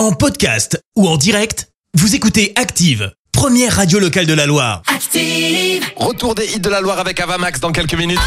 En 0.00 0.12
podcast 0.12 0.82
ou 0.96 1.06
en 1.06 1.18
direct, 1.18 1.68
vous 1.92 2.14
écoutez 2.14 2.54
Active, 2.56 3.12
première 3.32 3.76
radio 3.76 3.98
locale 3.98 4.24
de 4.24 4.32
la 4.32 4.46
Loire. 4.46 4.80
Active. 4.86 5.84
Retour 5.94 6.34
des 6.34 6.46
hits 6.54 6.58
de 6.58 6.70
la 6.70 6.80
Loire 6.80 6.98
avec 7.00 7.20
Avamax 7.20 7.60
dans 7.60 7.70
quelques 7.70 7.92
minutes. 7.92 8.18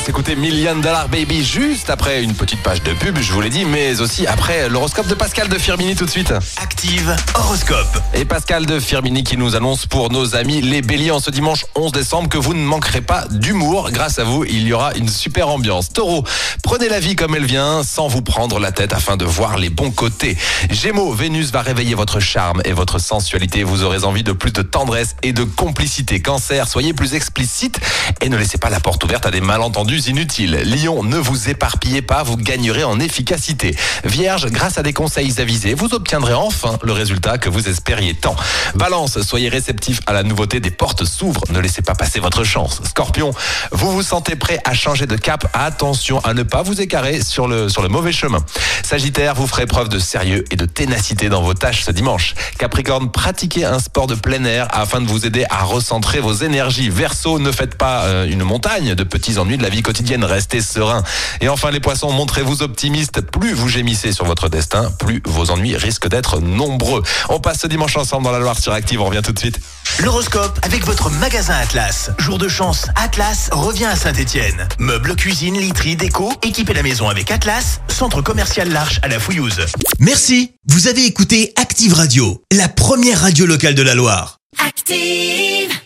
Va 0.00 0.06
s'écouter 0.06 0.34
Million 0.34 0.76
Dollar 0.76 1.10
Baby 1.10 1.44
juste 1.44 1.90
après 1.90 2.22
une 2.22 2.32
petite 2.32 2.62
page 2.62 2.82
de 2.82 2.94
pub, 2.94 3.18
je 3.18 3.32
vous 3.34 3.40
l'ai 3.42 3.50
dit, 3.50 3.66
mais 3.66 4.00
aussi 4.00 4.26
après 4.26 4.70
l'horoscope 4.70 5.06
de 5.08 5.14
Pascal 5.14 5.48
de 5.48 5.58
Firmini 5.58 5.94
tout 5.94 6.06
de 6.06 6.10
suite. 6.10 6.32
Active 6.56 7.14
horoscope. 7.34 8.00
Et 8.14 8.24
Pascal 8.24 8.64
de 8.64 8.80
Firmini 8.80 9.24
qui 9.24 9.36
nous 9.36 9.56
annonce 9.56 9.84
pour 9.84 10.10
nos 10.10 10.36
amis 10.36 10.62
les 10.62 10.80
béliers 10.80 11.10
en 11.10 11.20
ce 11.20 11.30
dimanche 11.30 11.66
11 11.74 11.92
décembre 11.92 12.30
que 12.30 12.38
vous 12.38 12.54
ne 12.54 12.62
manquerez 12.62 13.02
pas 13.02 13.26
d'humour. 13.30 13.90
Grâce 13.90 14.18
à 14.18 14.24
vous, 14.24 14.44
il 14.44 14.66
y 14.66 14.72
aura 14.72 14.94
une 14.94 15.08
super 15.08 15.48
ambiance. 15.48 15.92
Taureau, 15.92 16.24
prenez 16.62 16.88
la 16.88 16.98
vie 16.98 17.14
comme 17.14 17.34
elle 17.34 17.44
vient 17.44 17.82
sans 17.82 18.08
vous 18.08 18.22
prendre 18.22 18.58
la 18.58 18.72
tête 18.72 18.94
afin 18.94 19.18
de 19.18 19.26
voir 19.26 19.58
les 19.58 19.68
bons 19.68 19.90
côtés. 19.90 20.38
Gémeaux, 20.70 21.12
Vénus 21.12 21.50
va 21.50 21.60
réveiller 21.60 21.94
votre 21.94 22.20
charme 22.20 22.62
et 22.64 22.72
votre 22.72 22.98
sensualité. 22.98 23.64
Vous 23.64 23.82
aurez 23.82 24.04
envie 24.04 24.24
de 24.24 24.32
plus 24.32 24.52
de 24.52 24.62
tendresse 24.62 25.14
et 25.22 25.34
de 25.34 25.44
complicité. 25.44 26.22
Cancer, 26.22 26.68
soyez 26.68 26.94
plus 26.94 27.14
explicite 27.14 27.80
et 28.22 28.30
ne 28.30 28.38
laissez 28.38 28.56
pas 28.56 28.70
la 28.70 28.80
porte 28.80 29.04
ouverte 29.04 29.26
à 29.26 29.30
des 29.30 29.42
malentendus 29.42 29.89
inutiles. 29.96 30.60
Lion, 30.64 31.02
ne 31.02 31.16
vous 31.16 31.48
éparpillez 31.48 32.02
pas, 32.02 32.22
vous 32.22 32.36
gagnerez 32.36 32.84
en 32.84 33.00
efficacité. 33.00 33.76
Vierge, 34.04 34.46
grâce 34.46 34.78
à 34.78 34.82
des 34.82 34.92
conseils 34.92 35.40
avisés, 35.40 35.74
vous 35.74 35.94
obtiendrez 35.94 36.34
enfin 36.34 36.78
le 36.82 36.92
résultat 36.92 37.38
que 37.38 37.48
vous 37.48 37.68
espériez 37.68 38.14
tant. 38.14 38.36
Balance, 38.74 39.20
soyez 39.22 39.48
réceptif 39.48 40.00
à 40.06 40.12
la 40.12 40.22
nouveauté, 40.22 40.60
des 40.60 40.70
portes 40.70 41.04
s'ouvrent, 41.04 41.44
ne 41.50 41.58
laissez 41.58 41.82
pas 41.82 41.94
passer 41.94 42.20
votre 42.20 42.44
chance. 42.44 42.80
Scorpion, 42.84 43.32
vous 43.72 43.90
vous 43.90 44.02
sentez 44.02 44.36
prêt 44.36 44.58
à 44.64 44.74
changer 44.74 45.06
de 45.06 45.16
cap, 45.16 45.46
attention 45.52 46.20
à 46.20 46.34
ne 46.34 46.42
pas 46.42 46.62
vous 46.62 46.80
écarrer 46.80 47.22
sur 47.22 47.48
le, 47.48 47.68
sur 47.68 47.82
le 47.82 47.88
mauvais 47.88 48.12
chemin. 48.12 48.44
Sagittaire, 48.82 49.34
vous 49.34 49.46
ferez 49.46 49.66
preuve 49.66 49.88
de 49.88 49.98
sérieux 49.98 50.44
et 50.50 50.56
de 50.56 50.66
ténacité 50.66 51.28
dans 51.28 51.42
vos 51.42 51.54
tâches 51.54 51.84
ce 51.84 51.90
dimanche. 51.90 52.34
Capricorne, 52.58 53.10
pratiquez 53.10 53.64
un 53.64 53.78
sport 53.78 54.06
de 54.06 54.14
plein 54.14 54.44
air 54.44 54.68
afin 54.72 55.00
de 55.00 55.06
vous 55.06 55.26
aider 55.26 55.44
à 55.50 55.64
recentrer 55.64 56.20
vos 56.20 56.32
énergies. 56.32 56.90
Verseau, 56.90 57.38
ne 57.38 57.52
faites 57.52 57.76
pas 57.76 58.04
euh, 58.04 58.26
une 58.26 58.42
montagne 58.42 58.94
de 58.94 59.04
petits 59.04 59.38
ennuis 59.38 59.58
de 59.58 59.62
la 59.62 59.68
vie 59.80 59.82
quotidienne, 59.82 60.24
restez 60.24 60.60
serein. 60.60 61.02
Et 61.40 61.48
enfin 61.48 61.70
les 61.70 61.80
poissons, 61.80 62.12
montrez-vous 62.12 62.62
optimistes. 62.62 63.22
Plus 63.22 63.54
vous 63.54 63.68
gémissez 63.68 64.12
sur 64.12 64.26
votre 64.26 64.48
destin, 64.48 64.90
plus 64.98 65.22
vos 65.24 65.50
ennuis 65.50 65.76
risquent 65.76 66.08
d'être 66.08 66.40
nombreux. 66.40 67.02
On 67.30 67.40
passe 67.40 67.60
ce 67.60 67.66
dimanche 67.66 67.96
ensemble 67.96 68.24
dans 68.24 68.32
la 68.32 68.38
Loire 68.38 68.58
sur 68.58 68.72
Active, 68.72 69.00
on 69.00 69.06
revient 69.06 69.22
tout 69.24 69.32
de 69.32 69.38
suite. 69.38 69.58
L'horoscope 70.00 70.58
avec 70.62 70.84
votre 70.84 71.10
magasin 71.10 71.54
Atlas. 71.54 72.10
Jour 72.18 72.38
de 72.38 72.48
chance, 72.48 72.86
Atlas 72.94 73.48
revient 73.52 73.86
à 73.86 73.96
Saint-Étienne. 73.96 74.68
Meubles, 74.78 75.16
cuisine, 75.16 75.58
literie, 75.58 75.96
déco, 75.96 76.32
équipez 76.42 76.74
la 76.74 76.82
maison 76.82 77.08
avec 77.08 77.30
Atlas, 77.30 77.80
centre 77.88 78.20
commercial 78.20 78.68
L'Arche 78.70 79.00
à 79.02 79.08
la 79.08 79.18
Fouillouse. 79.18 79.64
Merci. 79.98 80.52
Vous 80.68 80.88
avez 80.88 81.06
écouté 81.06 81.52
Active 81.56 81.94
Radio, 81.94 82.42
la 82.52 82.68
première 82.68 83.22
radio 83.22 83.46
locale 83.46 83.74
de 83.74 83.82
la 83.82 83.94
Loire. 83.94 84.36
Active. 84.58 85.79